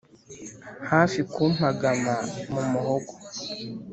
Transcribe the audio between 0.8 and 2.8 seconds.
Hafi kumpagama mu